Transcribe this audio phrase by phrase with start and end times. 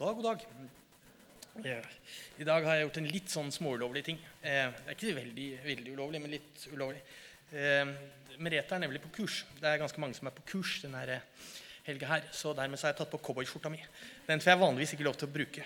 [0.00, 0.46] dag, god dag.
[1.64, 1.84] Eh,
[2.40, 4.18] I dag har jeg gjort en litt sånn småulovlig ting.
[4.42, 7.00] Eh, Det er ikke veldig, veldig ulovlig, men litt ulovlig.
[7.52, 7.84] Eh,
[8.40, 9.42] Merete er nemlig på kurs.
[9.60, 11.20] Det er ganske mange som er på kurs denne her
[11.84, 13.80] helga her, så dermed så har jeg tatt på cowboyskjorta mi.
[14.26, 15.64] Den får jeg vanligvis ikke lov til å bruke.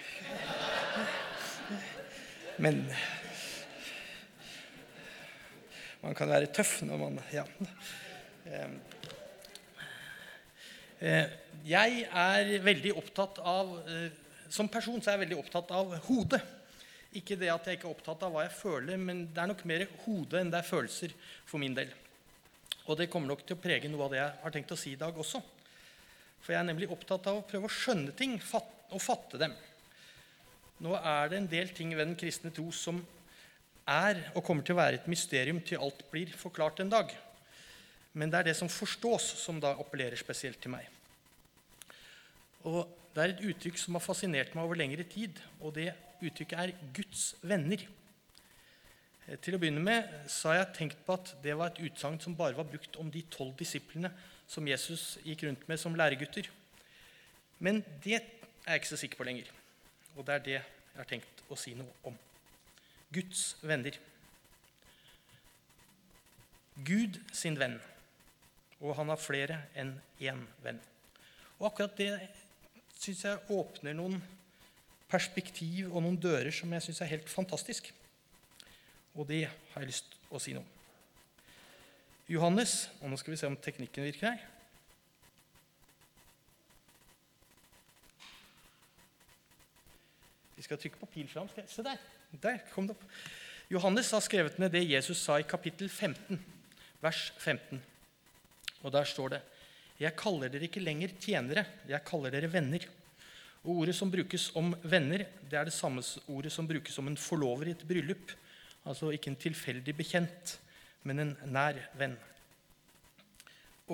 [2.59, 2.85] Men
[6.03, 7.45] man kan være tøff når man Ja.
[8.47, 8.69] Eh,
[11.05, 11.27] Eh,
[11.67, 14.11] Jeg er veldig opptatt av eh,
[14.53, 16.41] Som person så er jeg veldig opptatt av hodet.
[17.15, 19.63] Ikke det at jeg ikke er opptatt av hva jeg føler, men det er nok
[19.71, 21.15] mer hodet enn det er følelser
[21.47, 21.93] for min del.
[22.91, 24.93] Og det kommer nok til å prege noe av det jeg har tenkt å si
[24.93, 25.41] i dag også.
[26.45, 29.55] For jeg er nemlig opptatt av å prøve å skjønne ting og fatte dem.
[30.85, 32.99] Nå er det en del ting ved den kristne tro som
[33.89, 37.15] er og kommer til å være et mysterium til alt blir forklart en dag.
[38.15, 40.91] Men det er det som forstås, som da appellerer spesielt til meg.
[42.69, 46.59] Og Det er et uttrykk som har fascinert meg over lengre tid, og det uttrykket
[46.59, 47.87] er 'Guds venner'.
[49.29, 52.21] Eh, Til å begynne med så har jeg tenkt på at det var et utsagn
[52.21, 54.11] som bare var brukt om de tolv disiplene
[54.49, 56.51] som Jesus gikk rundt med som læregutter.
[57.61, 58.23] Men det er
[58.67, 59.45] jeg ikke så sikker på lenger.
[60.17, 60.65] Og det er det jeg
[60.97, 62.19] har tenkt å si noe om.
[63.13, 63.97] Guds venner.
[66.85, 67.81] Gud sin venn.
[68.81, 70.81] Og han har flere enn én venn.
[71.61, 72.29] Og akkurat det
[73.01, 74.19] syns jeg åpner noen
[75.11, 77.91] perspektiv og noen dører som jeg syns er helt fantastisk.
[79.15, 80.73] Og det har jeg lyst til å si noe om.
[82.25, 84.51] Johannes Og nå skal vi se om teknikken virker her.
[90.55, 91.51] Vi skal trykke på pil fram.
[91.69, 92.01] Se der.
[92.41, 93.05] Der kom det opp.
[93.71, 96.41] Johannes har skrevet ned det Jesus sa i kapittel 15,
[97.03, 97.83] vers 15.
[98.85, 99.41] Og der står det
[100.01, 102.87] Jeg kaller dere ikke lenger tjenere, jeg kaller dere venner.
[103.65, 107.21] Og Ordet som brukes om venner, det er det samme ordet som brukes om en
[107.21, 108.35] forlover i et bryllup.
[108.85, 110.59] Altså ikke en tilfeldig bekjent,
[111.09, 112.17] men en nær venn.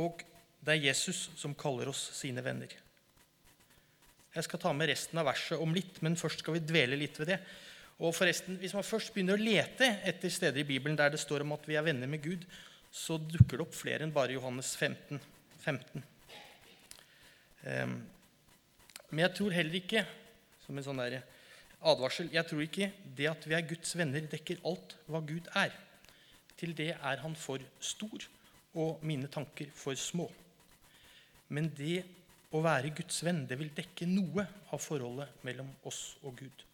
[0.00, 0.24] Og
[0.64, 2.72] det er Jesus som kaller oss sine venner.
[4.34, 7.18] Jeg skal ta med resten av verset om litt, men først skal vi dvele litt
[7.18, 7.40] ved det.
[8.00, 11.42] Og forresten, Hvis man først begynner å lete etter steder i Bibelen der det står
[11.44, 12.46] om at vi er venner med Gud,
[12.90, 15.20] så dukker det opp flere enn bare Johannes 15.
[15.60, 16.04] 15.
[17.68, 17.98] Ehm,
[19.10, 20.04] men jeg tror heller ikke,
[20.64, 21.20] som en sånn der
[21.80, 25.72] advarsel Jeg tror ikke det at vi er Guds venner, dekker alt hva Gud er.
[26.60, 28.26] Til det er han for stor,
[28.76, 30.28] og mine tanker for små.
[31.50, 32.04] Men det
[32.54, 36.66] å være Guds venn, det vil dekke noe av forholdet mellom oss og Gud.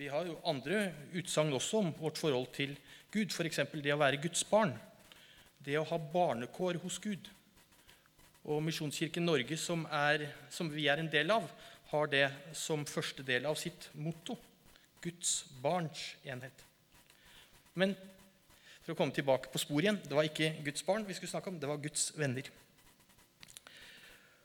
[0.00, 0.86] Vi har jo andre
[1.18, 2.72] utsagn også om vårt forhold til
[3.12, 3.60] Gud, f.eks.
[3.82, 4.72] det å være Guds barn.
[5.64, 7.28] Det å ha barnekår hos Gud.
[8.48, 11.48] Og Misjonskirken Norge, som, er, som vi er en del av,
[11.90, 12.26] har det
[12.56, 14.38] som første del av sitt motto.
[15.00, 16.64] Guds barns enhet.
[17.74, 17.94] Men
[18.84, 21.52] for å komme tilbake på sporet igjen det var ikke Guds barn vi skulle snakke
[21.52, 22.48] om, det var Guds venner.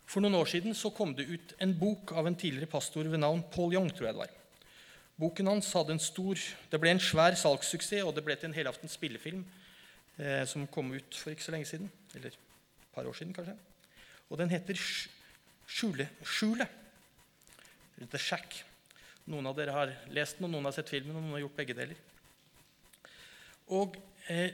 [0.06, 3.20] For noen år siden så kom det ut en bok av en tidligere pastor ved
[3.24, 3.90] navn Paul Young.
[3.90, 4.34] tror jeg det var.
[5.20, 6.40] Boken hans hadde en stor,
[6.72, 9.46] det ble en svær salgssuksess, og det ble til en helaftens spillefilm
[10.20, 11.90] eh, som kom ut for ikke så lenge siden.
[12.16, 12.40] Eller et
[12.96, 13.58] par år siden, kanskje.
[14.30, 15.12] Og den heter Sk-
[15.66, 16.70] Skjule, Skjulet.
[18.12, 18.59] The Shack.
[19.31, 21.58] Noen av dere har lest den, og noen har sett filmen, og noen har gjort
[21.58, 22.02] begge deler.
[23.74, 23.96] Og
[24.30, 24.52] eh,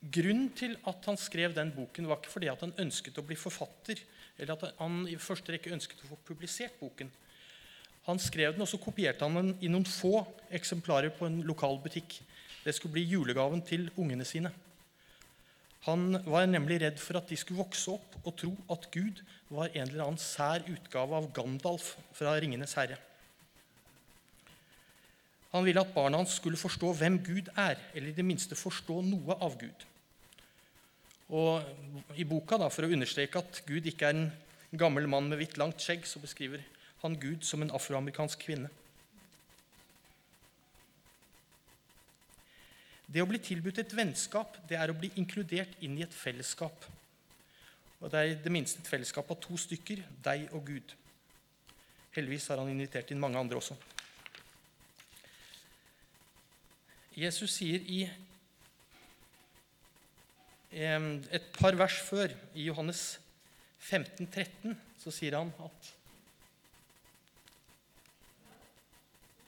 [0.00, 3.36] Grunnen til at han skrev den boken, var ikke fordi at han ønsket å bli
[3.36, 3.98] forfatter,
[4.40, 7.10] eller at han i første rekke ønsket å få publisert boken.
[8.06, 10.22] Han skrev den, og så kopierte han den i noen få
[10.56, 12.16] eksemplarer på en lokal butikk.
[12.64, 14.54] Det skulle bli julegaven til ungene sine.
[15.86, 19.70] Han var nemlig redd for at de skulle vokse opp og tro at Gud var
[19.72, 22.98] en eller annen sær utgave av Gandalf fra 'Ringenes herre'.
[25.50, 29.00] Han ville at barna hans skulle forstå hvem Gud er, eller i det minste forstå
[29.02, 29.86] noe av Gud.
[31.30, 31.64] Og
[32.18, 34.30] I boka, da, for å understreke at Gud ikke er en
[34.78, 36.62] gammel mann med hvitt, langt skjegg, så beskriver
[37.02, 38.70] han Gud som en afroamerikansk kvinne.
[43.10, 46.84] Det å bli tilbudt et vennskap, det er å bli inkludert inn i et fellesskap.
[48.00, 50.94] Og Det er i det minste et fellesskap av to stykker, deg og Gud.
[52.14, 53.76] Heldigvis har han invitert inn mange andre også.
[57.18, 58.04] Jesus sier i
[60.70, 63.18] et par vers før, i Johannes
[63.80, 65.96] 15, 13, så sier han at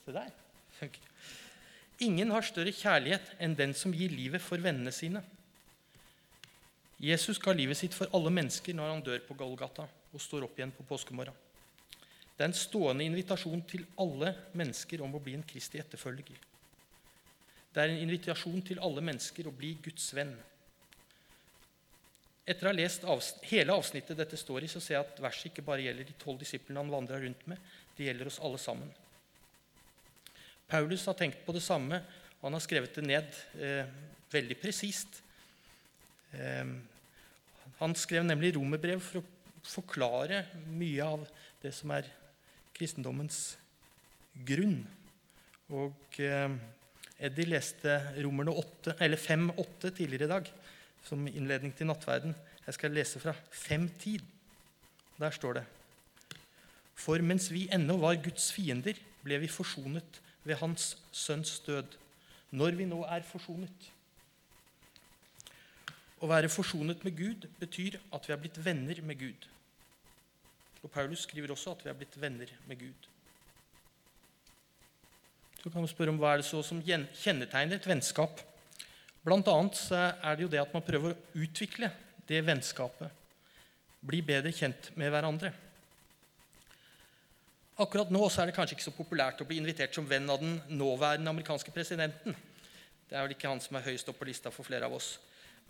[0.03, 0.32] Se der.
[2.02, 5.22] Ingen har større kjærlighet enn den som gir livet for vennene sine.
[7.02, 10.58] Jesus ga livet sitt for alle mennesker når han dør på Golgata og står opp
[10.58, 11.34] igjen på påskemorgen.
[12.37, 16.38] Det er en stående invitasjon til alle mennesker om å bli en Kristi etterfølger.
[17.72, 20.32] Det er en invitasjon til alle mennesker å bli Guds venn.
[22.43, 23.06] Etter å ha lest
[23.50, 26.40] hele avsnittet dette står i, så ser jeg at verset ikke bare gjelder de tolv
[26.43, 27.58] disiplene han vandra rundt med,
[27.96, 28.90] det gjelder oss alle sammen.
[30.73, 32.01] Paulus har tenkt på det samme,
[32.41, 33.85] og han har skrevet det ned eh,
[34.33, 35.21] veldig presist.
[36.33, 36.73] Eh,
[37.83, 39.27] han skrev nemlig romerbrev for å
[39.69, 41.27] forklare mye av
[41.63, 42.09] det som er
[42.73, 43.59] kristendommens
[44.49, 44.81] grunn.
[45.77, 46.49] Og eh,
[47.23, 48.57] Eddie leste Romerne
[48.97, 50.51] 5-8 tidligere i dag
[51.05, 52.35] som innledning til nattverden.
[52.65, 54.25] Jeg skal lese fra 5.10.
[55.21, 55.69] Der står det
[56.97, 61.99] For mens vi ennå var Guds fiender, ble vi forsonet ved Hans Sønns død.
[62.53, 63.89] Når vi nå er forsonet
[66.23, 69.49] Å være forsonet med Gud betyr at vi er blitt venner med Gud.
[70.83, 73.09] Og Paulus skriver også at vi er blitt venner med Gud.
[75.62, 78.41] Så kan man spørre om Hva er det så som kjennetegner et vennskap?
[79.23, 81.91] Blant annet er det jo det at man prøver å utvikle
[82.27, 83.11] det vennskapet.
[84.03, 85.53] Bli bedre kjent med hverandre.
[87.82, 90.61] Akkurat nå er det kanskje ikke så populært å bli invitert som venn av den
[90.70, 92.37] nåværende amerikanske presidenten.
[93.08, 95.17] Det er vel ikke han som er høyest opp på lista for flere av oss.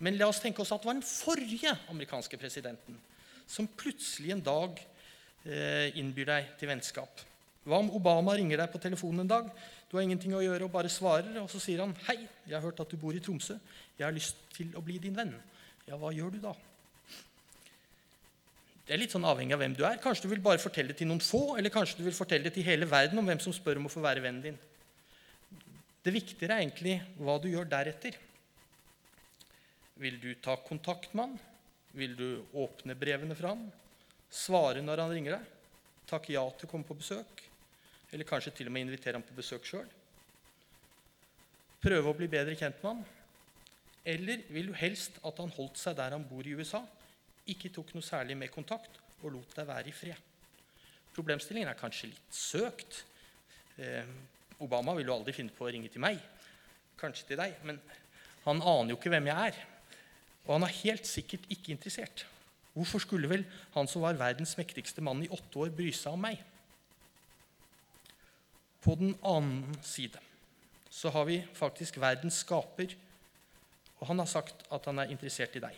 [0.03, 2.99] Men la oss tenke oss at det var den forrige amerikanske presidenten
[3.49, 7.23] som plutselig en dag eh, innbyr deg til vennskap.
[7.63, 9.49] Hva om Obama ringer deg på telefonen en dag
[9.89, 12.63] du har ingenting å gjøre og bare svarer, og så sier han 'Hei, jeg har
[12.65, 13.57] hørt at du bor i Tromsø.
[13.97, 15.35] Jeg har lyst til å bli din venn.'
[15.87, 16.53] Ja, hva gjør du da?
[18.83, 19.99] Det er litt sånn avhengig av hvem du er.
[20.03, 22.57] Kanskje du vil bare fortelle det til noen få, eller kanskje du vil fortelle det
[22.57, 24.57] til hele verden om hvem som spør om å få være vennen din.
[26.03, 28.17] Det viktigere er egentlig hva du gjør deretter.
[30.03, 31.37] Vil du ta kontakt med han?
[31.95, 32.27] Vil du
[32.59, 33.63] åpne brevene fra han?
[34.33, 35.49] Svare når han ringer deg?
[36.09, 37.43] Takke ja til å komme på besøk?
[38.11, 39.87] Eller kanskje til og med invitere ham på besøk sjøl?
[41.83, 43.05] Prøve å bli bedre kjent med han?
[44.03, 46.83] Eller vil du helst at han holdt seg der han bor i USA,
[47.51, 50.29] ikke tok noe særlig med kontakt og lot deg være i fred?
[51.13, 53.03] Problemstillingen er kanskje litt søkt.
[53.77, 54.07] Eh,
[54.63, 56.21] Obama vil jo aldri finne på å ringe til meg.
[56.99, 57.79] Kanskje til deg, men
[58.45, 59.59] han aner jo ikke hvem jeg er.
[60.45, 62.25] Og han er helt sikkert ikke interessert.
[62.73, 63.45] Hvorfor skulle vel
[63.75, 66.41] han som var verdens mektigste mann i åtte år, bry seg om meg?
[68.83, 70.19] På den annen side
[70.93, 72.91] så har vi faktisk verdens skaper,
[73.99, 75.77] og han har sagt at han er interessert i deg.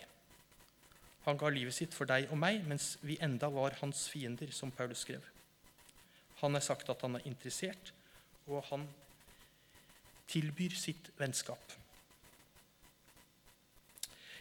[1.26, 4.70] Han ga livet sitt for deg og meg mens vi enda var hans fiender, som
[4.70, 5.24] Paulus skrev.
[6.42, 7.92] Han har sagt at han er interessert,
[8.46, 8.86] og han
[10.30, 11.74] tilbyr sitt vennskap.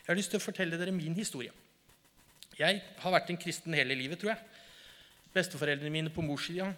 [0.06, 1.54] Jeg har lyst til å fortelle dere min historie.
[2.60, 4.62] Jeg har vært en kristen hele livet, tror jeg.
[5.34, 6.70] Besteforeldrene mine på morssida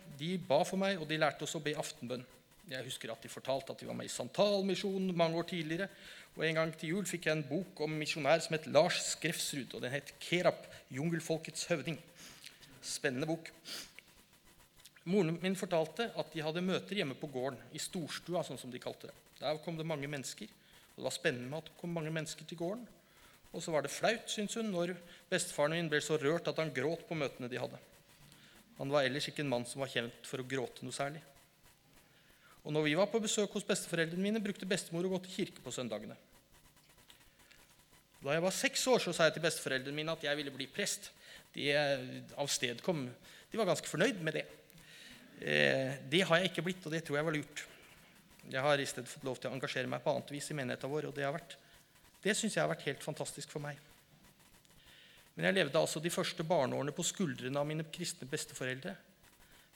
[0.47, 2.23] ba for meg, og de lærte oss å be aftenbønn.
[2.67, 5.87] Jeg husker at de fortalte at de var med i Santalmisjonen mange år tidligere.
[6.35, 9.73] Og En gang til jul fikk jeg en bok om misjonær som het Lars Skrefsrud.
[9.73, 11.99] og Den het 'Kerap jungelfolkets høvding'.
[12.81, 13.51] Spennende bok.
[15.05, 18.79] Moren min fortalte at de hadde møter hjemme på gården, i storstua, sånn som de
[18.79, 19.15] kalte det.
[19.39, 22.45] Der kom det mange mennesker, og det var spennende med at det kom mange mennesker
[22.45, 22.87] til gården.
[23.53, 24.97] Og så var det flaut, syns hun, når
[25.29, 27.79] bestefaren min ble så rørt at han gråt på møtene de hadde.
[28.77, 31.23] Han var ellers ikke en mann som var kjent for å gråte noe særlig.
[32.67, 35.63] Og når vi var på besøk hos besteforeldrene mine, brukte bestemor å gå til kirke
[35.63, 36.17] på søndagene.
[38.19, 40.67] Da jeg var seks år, så sa jeg til besteforeldrene mine at jeg ville bli
[40.67, 41.13] prest.
[41.55, 41.69] De
[42.37, 43.05] avstedkom
[43.47, 44.43] De var ganske fornøyd med det.
[45.39, 47.63] Eh, det har jeg ikke blitt, og det tror jeg var lurt.
[48.51, 50.91] Jeg har i stedet fått lov til å engasjere meg på annet vis i menigheten
[50.91, 51.39] vår, og det, har
[52.25, 53.79] det syns jeg har vært helt fantastisk for meg.
[55.37, 58.95] Men jeg levde altså de første barneårene på skuldrene av mine kristne besteforeldre.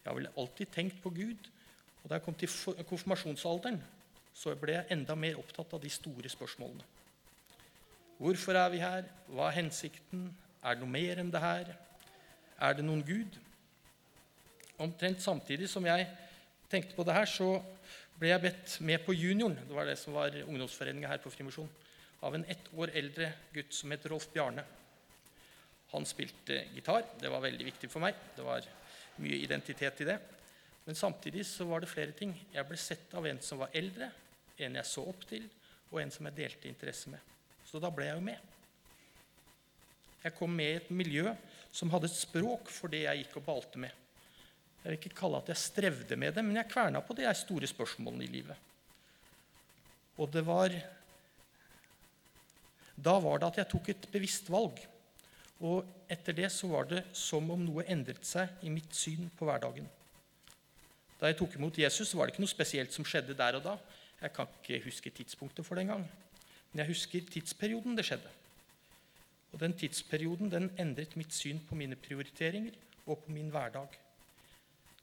[0.02, 1.52] Jeg har vel alltid tenkt på Gud.
[2.01, 3.81] Og da jeg kom til konfirmasjonsalderen,
[4.34, 6.88] så ble jeg enda mer opptatt av de store spørsmålene.
[8.22, 9.08] Hvorfor er vi her?
[9.34, 10.27] Hva er hensikten?
[10.62, 11.72] Er det noe mer enn det her?
[12.62, 13.38] Er det noen Gud?
[14.81, 16.05] Omtrent samtidig som jeg
[16.70, 17.55] tenkte på det her, så
[18.22, 19.58] ble jeg bedt med på junioren.
[19.58, 21.70] Det var det som var ungdomsforeninga her på Frimisjon.
[22.22, 24.63] Av en ett år eldre gutt som het Rolf Bjarne.
[25.91, 27.03] Han spilte gitar.
[27.20, 28.15] Det var veldig viktig for meg.
[28.38, 28.67] Det var
[29.22, 30.20] mye identitet i det.
[30.86, 32.34] Men samtidig så var det flere ting.
[32.54, 34.10] Jeg ble sett av en som var eldre,
[34.58, 35.46] en jeg så opp til,
[35.92, 37.22] og en som jeg delte interesse med.
[37.68, 38.52] Så da ble jeg jo med.
[40.22, 41.32] Jeg kom med i et miljø
[41.74, 43.94] som hadde et språk for det jeg gikk og balte med.
[44.82, 47.70] Jeg vil ikke kalle at jeg strevde med det, men jeg kverna på de store
[47.70, 48.68] spørsmålene i livet.
[50.18, 50.74] Og det var
[53.02, 54.78] Da var det at jeg tok et bevisst valg
[55.64, 59.48] Og etter det så var det som om noe endret seg i mitt syn på
[59.48, 59.88] hverdagen.
[61.22, 63.75] Da jeg tok imot Jesus, var det ikke noe spesielt som skjedde der og da.
[64.22, 66.08] Jeg kan ikke huske tidspunktet for det engang.
[66.72, 68.32] Men jeg husker tidsperioden det skjedde.
[69.51, 72.74] Og den tidsperioden den endret mitt syn på mine prioriteringer
[73.06, 73.94] og på min hverdag.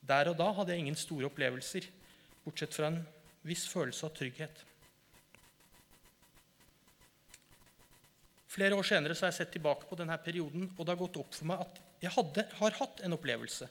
[0.08, 1.86] Der og da hadde jeg ingen store opplevelser,
[2.44, 3.02] bortsett fra en
[3.46, 4.64] viss følelse av trygghet.
[8.48, 11.18] Flere år senere så har jeg sett tilbake på denne perioden, og det har gått
[11.20, 13.68] opp for meg at jeg hadde, har hatt en opplevelse.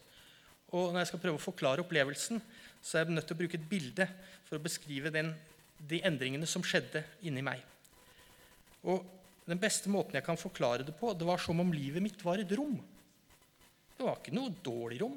[0.75, 2.41] Og når jeg skal prøve å forklare opplevelsen,
[2.83, 4.07] så er jeg nødt til å bruke et bilde
[4.47, 5.31] for å beskrive den,
[5.77, 7.61] de endringene som skjedde inni meg.
[8.87, 9.05] Og
[9.47, 12.41] den beste måten jeg kan forklare det på, det var som om livet mitt var
[12.41, 12.75] et rom.
[13.97, 15.15] Det var ikke noe dårlig rom.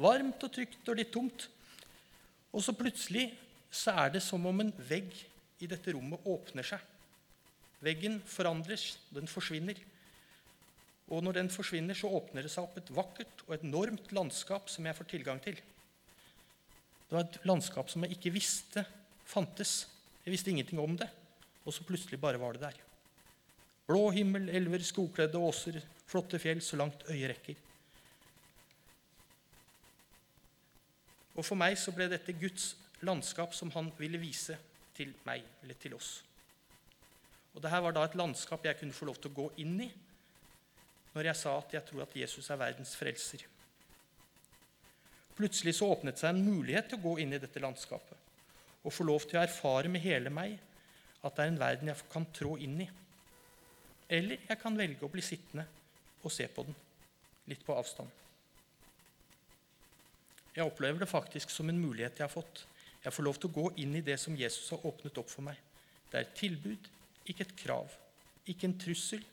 [0.00, 1.46] Varmt og trygt og litt tomt.
[2.52, 3.28] Og så plutselig
[3.72, 5.12] så er det som om en vegg
[5.60, 6.80] i dette rommet åpner seg.
[7.84, 9.76] Veggen forandres, den forsvinner.
[11.06, 14.86] Og når den forsvinner, så åpner det seg opp et vakkert og enormt landskap som
[14.88, 15.58] jeg får tilgang til.
[17.06, 18.82] Det var et landskap som jeg ikke visste
[19.26, 19.84] fantes.
[20.24, 21.06] Jeg visste ingenting om det.
[21.66, 22.80] Og så plutselig bare var det der.
[23.86, 25.78] Blå himmel, elver, skogkledde åser,
[26.10, 27.62] flotte fjell så langt øyet rekker.
[31.36, 32.72] Og for meg så ble dette Guds
[33.06, 34.56] landskap som han ville vise
[34.96, 36.22] til meg, eller til oss.
[37.54, 39.90] Og Dette var da et landskap jeg kunne få lov til å gå inn i
[41.16, 43.46] når jeg sa at jeg tror at Jesus er verdens frelser.
[45.36, 48.22] Plutselig så åpnet seg en mulighet til å gå inn i dette landskapet
[48.86, 50.54] og få lov til å erfare med hele meg
[51.24, 52.86] at det er en verden jeg kan trå inn i.
[54.12, 55.64] Eller jeg kan velge å bli sittende
[56.22, 56.76] og se på den,
[57.50, 58.12] litt på avstand.
[60.54, 62.62] Jeg opplever det faktisk som en mulighet jeg har fått.
[63.02, 65.44] Jeg får lov til å gå inn i det som Jesus har åpnet opp for
[65.48, 65.58] meg.
[66.10, 66.88] Det er et tilbud,
[67.26, 67.90] ikke et krav.
[68.46, 69.24] Ikke en trussel,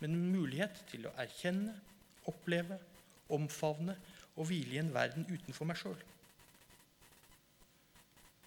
[0.00, 1.74] men en mulighet til å erkjenne,
[2.30, 2.78] oppleve,
[3.32, 3.96] omfavne
[4.36, 5.98] og hvile i en verden utenfor meg sjøl.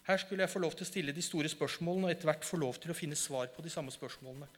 [0.04, 2.60] Her skulle jeg få lov til å stille de store spørsmålene og etter hvert få
[2.60, 4.48] lov til å finne svar på de samme spørsmålene.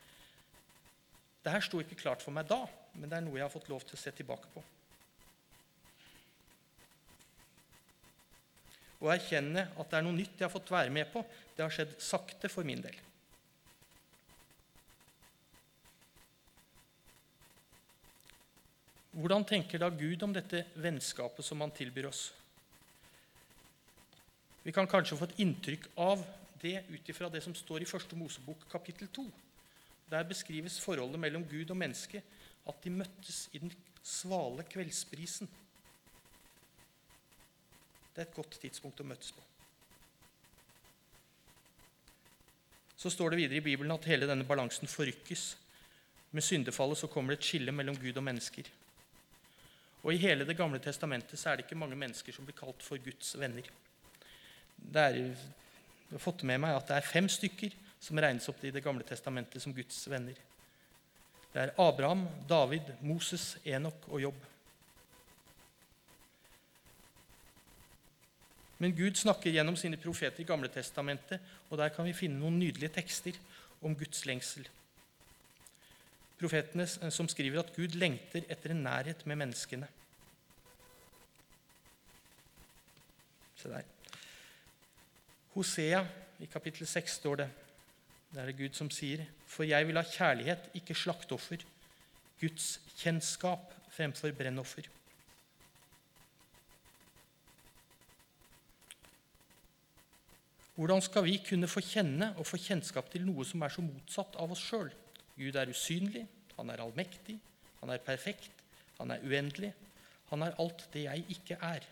[1.46, 2.64] Dette sto ikke klart for meg da,
[2.96, 4.64] men det er noe jeg har fått lov til å se tilbake på.
[9.06, 11.22] Å erkjenne at det er noe nytt jeg har fått være med på,
[11.54, 12.96] det har skjedd sakte for min del.
[19.16, 22.26] Hvordan tenker da Gud om dette vennskapet som han tilbyr oss?
[24.60, 26.20] Vi kan kanskje få et inntrykk av
[26.60, 29.24] det ut ifra det som står i Første Mosebok kapittel 2.
[30.12, 32.20] Der beskrives forholdet mellom Gud og menneske,
[32.66, 33.72] at de møttes i den
[34.04, 35.48] svale kveldsbrisen.
[38.12, 39.42] Det er et godt tidspunkt å møtes på.
[43.00, 45.54] Så står det videre i Bibelen at hele denne balansen forrykkes.
[46.36, 48.68] Med syndefallet så kommer det et skille mellom Gud og mennesker.
[50.06, 52.82] Og I hele Det gamle testamentet så er det ikke mange mennesker som blir kalt
[52.82, 53.66] for Guds venner.
[54.76, 58.62] Det er, jeg har fått med meg at det er fem stykker som regnes opp
[58.62, 60.38] i Det gamle testamentet som Guds venner.
[61.50, 64.46] Det er Abraham, David, Moses, Enok og Jobb.
[68.78, 72.58] Men Gud snakker gjennom sine profeter i Gamle testamentet, og der kan vi finne noen
[72.60, 73.38] nydelige tekster
[73.80, 74.68] om Guds lengsel
[76.40, 79.88] profetene som skriver at Gud lengter etter en nærhet med menneskene.
[83.56, 83.86] Se der.
[85.54, 86.02] Hosea
[86.44, 87.48] i kapittel 6 står det
[88.32, 91.62] Det er det Gud som sier, for jeg vil ha kjærlighet, ikke slakteoffer,
[92.40, 94.90] Guds kjennskap fremfor brennoffer.
[100.76, 104.36] Hvordan skal vi kunne få kjenne og få kjennskap til noe som er så motsatt
[104.36, 104.90] av oss sjøl?
[105.36, 106.26] Gud er usynlig,
[106.56, 107.36] han er allmektig,
[107.80, 108.50] han er perfekt,
[108.98, 109.72] han er uendelig.
[110.32, 111.84] Han er alt det jeg ikke er.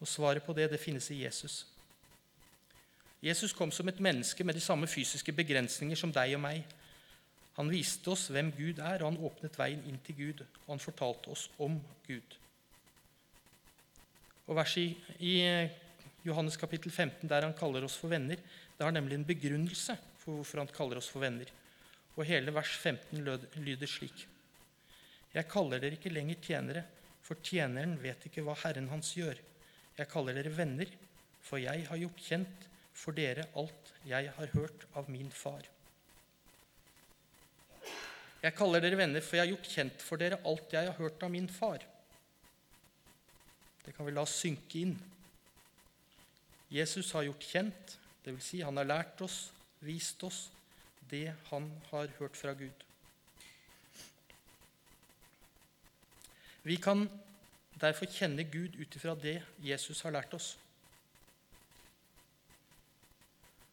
[0.00, 1.66] Og svaret på det, det finnes i Jesus.
[3.22, 6.64] Jesus kom som et menneske med de samme fysiske begrensninger som deg og meg.
[7.58, 10.40] Han viste oss hvem Gud er, og han åpnet veien inn til Gud.
[10.64, 11.76] Og han fortalte oss om
[12.08, 12.38] Gud.
[14.48, 15.36] Og Verset i, i
[16.26, 18.40] Johannes kapittel 15, der han kaller oss for venner,
[18.78, 21.50] det har nemlig en begrunnelse for hvorfor han kaller oss for venner.
[22.16, 24.26] Og hele vers 15 lyder slik.:
[25.32, 26.84] Jeg kaller dere ikke lenger tjenere,
[27.22, 29.38] for tjeneren vet ikke hva Herren hans gjør.
[29.96, 30.90] Jeg kaller dere venner,
[31.40, 35.64] for jeg har gjort kjent for dere alt jeg har hørt av min far.
[38.42, 41.22] Jeg kaller dere venner, for jeg har gjort kjent for dere alt jeg har hørt
[41.22, 41.84] av min far.
[43.82, 44.96] Det kan vi la synke inn.
[46.72, 48.48] Jesus har gjort kjent, dvs.
[48.48, 49.52] Si han har lært oss,
[49.84, 50.46] vist oss,
[51.12, 52.86] det han har hørt fra Gud.
[56.62, 57.06] Vi kan
[57.80, 60.54] derfor kjenne Gud ut ifra det Jesus har lært oss.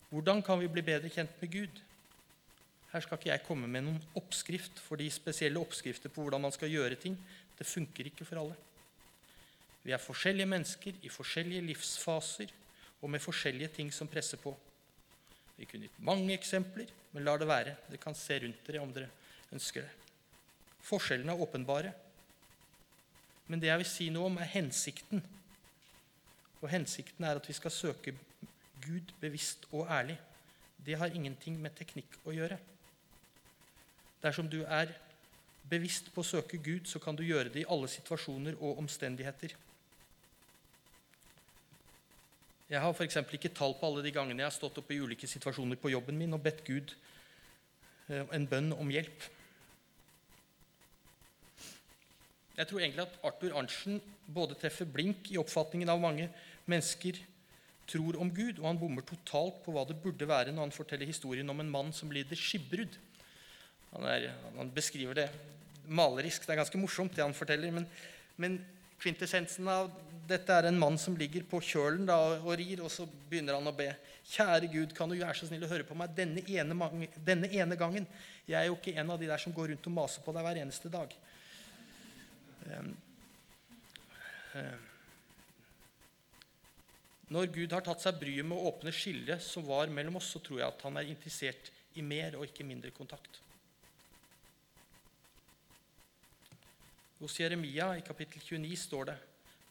[0.09, 1.81] Hvordan kan vi bli bedre kjent med Gud?
[2.89, 6.55] Her skal ikke jeg komme med noen oppskrift, for de spesielle oppskrifter på hvordan man
[6.55, 7.17] skal gjøre ting,
[7.59, 8.55] det funker ikke for alle.
[9.83, 12.49] Vi er forskjellige mennesker i forskjellige livsfaser
[13.01, 14.55] og med forskjellige ting som presser på.
[15.59, 17.75] Vi kunne gitt mange eksempler, men la det være.
[17.89, 19.09] Dere kan se rundt dere om dere
[19.51, 19.91] ønsker det.
[20.87, 21.91] Forskjellene er åpenbare.
[23.49, 25.23] Men det jeg vil si noe om, er hensikten.
[26.61, 28.15] Og hensikten er at vi skal søke
[28.85, 30.15] Gud bevisst og ærlig.
[30.85, 32.59] Det har ingenting med teknikk å gjøre.
[34.23, 34.93] Dersom du er
[35.69, 39.55] bevisst på å søke Gud, så kan du gjøre det i alle situasjoner og omstendigheter.
[42.69, 43.17] Jeg har f.eks.
[43.33, 46.19] ikke tall på alle de gangene jeg har stått oppe i ulike situasjoner på jobben
[46.19, 46.93] min og bedt Gud
[48.11, 49.25] eh, en bønn om hjelp.
[52.59, 53.97] Jeg tror egentlig at Arthur Arntzen
[54.27, 56.27] både treffer blink i oppfatningen av mange
[56.69, 57.17] mennesker
[57.89, 61.09] tror om Gud, og han bommer totalt på hva det burde være når han forteller
[61.09, 62.99] historien om en mann som lider skipbrudd.
[63.95, 64.05] Han,
[64.59, 65.29] han, beskriver det
[65.89, 66.45] malerisk.
[66.45, 67.73] Det er ganske morsomt, det han forteller.
[67.73, 67.87] Men,
[68.37, 68.59] men
[69.01, 69.89] kvintessensen av
[70.29, 73.69] dette er en mann som ligger på kjølen da, og rir, og så begynner han
[73.69, 73.89] å be.
[74.29, 77.77] Kjære Gud, kan du være så snill å høre på meg denne ene, denne ene,
[77.79, 78.05] gangen?
[78.45, 80.45] Jeg er jo ikke en av de der som går rundt og maser på deg
[80.45, 81.15] hver eneste dag.
[87.29, 90.41] Når Gud har tatt seg bryet med å åpne skillet som var mellom oss, så
[90.41, 93.41] tror jeg at han er interessert i mer og ikke mindre kontakt.
[97.19, 99.17] Hos Jeremia i kapittel 29 står det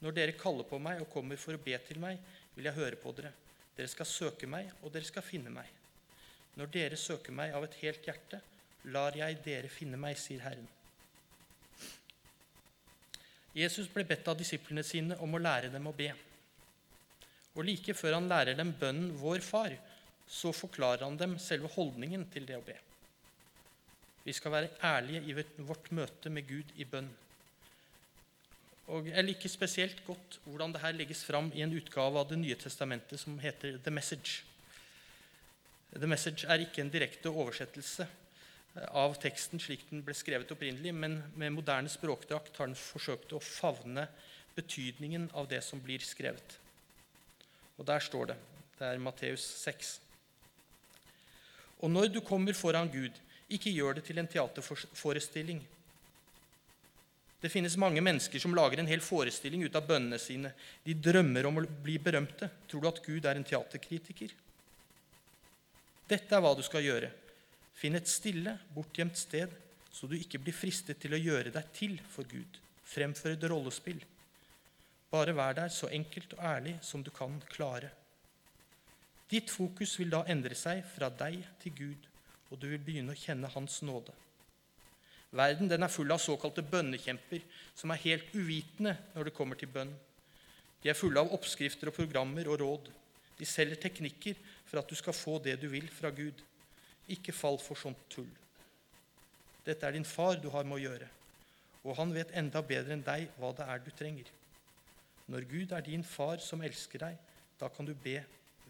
[0.05, 2.21] når dere kaller på meg og kommer for å be til meg,
[2.55, 3.33] vil jeg høre på dere.
[3.76, 5.67] Dere skal søke meg, og dere skal finne meg.
[6.59, 8.40] Når dere søker meg av et helt hjerte,
[8.95, 10.67] lar jeg dere finne meg, sier Herren.
[13.59, 16.12] Jesus ble bedt av disiplene sine om å lære dem å be.
[17.57, 19.78] Og like før han lærer dem bønnen 'Vår Far',
[20.28, 22.76] så forklarer han dem selve holdningen til det å be.
[24.25, 27.08] Vi skal være ærlige i vårt møte med Gud i bønn.
[28.89, 32.39] Og Jeg liker spesielt godt hvordan det her legges fram i en utgave av Det
[32.41, 34.45] nye testamentet som heter The Message.
[35.93, 38.07] The Message er ikke en direkte oversettelse
[38.89, 43.43] av teksten slik den ble skrevet opprinnelig, men med moderne språkdrakt har den forsøkt å
[43.43, 44.07] favne
[44.57, 46.59] betydningen av det som blir skrevet.
[47.79, 48.37] Og der står det.
[48.79, 49.99] Det er Matteus 6.
[51.83, 53.13] Og når du kommer foran Gud,
[53.49, 55.61] ikke gjør det til en teaterforestilling
[57.41, 60.51] det finnes mange mennesker som lager en hel forestilling ut av bønnene sine.
[60.83, 62.51] De drømmer om å bli berømte.
[62.67, 64.35] Tror du at Gud er en teaterkritiker?
[66.09, 67.13] Dette er hva du skal gjøre.
[67.79, 69.55] Finn et stille, bortgjemt sted,
[69.95, 72.59] så du ikke blir fristet til å gjøre deg til for Gud.
[72.89, 74.03] Fremfør et rollespill.
[75.13, 77.93] Bare vær der så enkelt og ærlig som du kan klare.
[79.31, 82.09] Ditt fokus vil da endre seg fra deg til Gud,
[82.51, 84.15] og du vil begynne å kjenne Hans nåde.
[85.30, 87.43] Verden den er full av såkalte bønnekjemper
[87.76, 89.93] som er helt uvitende når det kommer til bønn.
[90.82, 92.88] De er fulle av oppskrifter og programmer og råd.
[93.38, 96.41] De selger teknikker for at du skal få det du vil fra Gud.
[97.12, 98.30] Ikke fall for sånt tull.
[99.67, 101.08] Dette er din far du har med å gjøre,
[101.84, 104.30] og han vet enda bedre enn deg hva det er du trenger.
[105.28, 107.19] Når Gud er din far som elsker deg,
[107.60, 108.23] da kan du be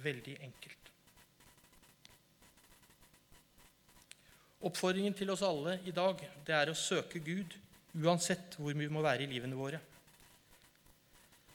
[0.03, 0.78] veldig enkelt.
[4.67, 7.55] Oppfordringen til oss alle i dag det er å søke Gud
[7.99, 9.79] uansett hvor vi må være i livene våre.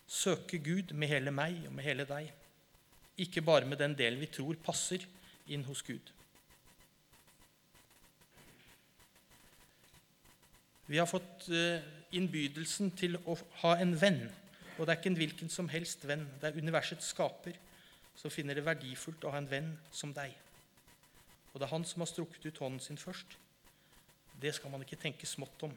[0.08, 2.30] Søke Gud med hele meg og med hele deg,
[3.20, 5.04] ikke bare med den delen vi tror passer
[5.52, 6.14] inn hos Gud.
[10.88, 11.84] Vi har fått eh,
[12.16, 14.26] innbydelsen til å ha en venn.
[14.78, 16.26] Og det er ikke en hvilken som helst venn.
[16.42, 17.56] Det er universets skaper
[18.20, 20.34] som finner det verdifullt å ha en venn som deg.
[21.54, 23.38] Og det er han som har strukket ut hånden sin først.
[24.42, 25.74] Det skal man ikke tenke smått om.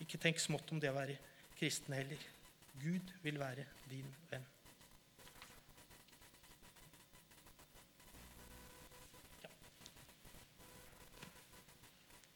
[0.00, 1.18] Ikke tenk smått om det å være
[1.58, 2.20] kristen heller.
[2.82, 4.46] Gud vil være din venn.